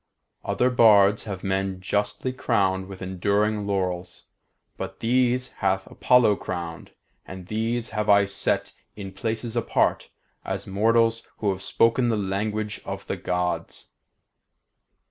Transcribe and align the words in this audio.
Other 0.43 0.71
bards 0.71 1.25
have 1.25 1.43
men 1.43 1.79
justly 1.79 2.33
crowned 2.33 2.87
with 2.87 3.03
enduring 3.03 3.67
laurels, 3.67 4.23
but 4.75 4.99
these 4.99 5.51
hath 5.61 5.85
Apollo 5.85 6.37
crowned, 6.37 6.89
and 7.27 7.45
these 7.45 7.91
have 7.91 8.09
I 8.09 8.25
set 8.25 8.73
in 8.95 9.11
places 9.11 9.55
apart, 9.55 10.09
as 10.43 10.65
mortals 10.65 11.27
who 11.37 11.51
have 11.51 11.61
spoken 11.61 12.09
the 12.09 12.17
language 12.17 12.81
of 12.83 13.05
the 13.05 13.15
Gods. 13.15 13.89